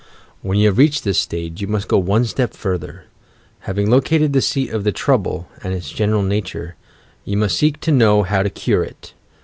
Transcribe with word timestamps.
"When 0.41 0.57
you 0.57 0.65
have 0.65 0.79
reached 0.79 1.03
this 1.03 1.19
stage, 1.19 1.61
you 1.61 1.67
must 1.67 1.87
go 1.87 1.99
one 1.99 2.25
step 2.25 2.55
further. 2.55 3.03
Having 3.69 3.91
located 3.91 4.33
the 4.33 4.41
seat 4.41 4.71
of 4.71 4.83
the 4.83 4.91
trouble, 4.91 5.47
and 5.61 5.75
its 5.75 5.91
general 5.91 6.23
nature, 6.23 6.75
you 7.23 7.37
must 7.37 7.55
seek 7.55 7.79
to 7.81 7.91
know 7.91 8.23
how 8.23 8.41
to 8.41 8.49
cure 8.49 8.83
it. 8.83 9.13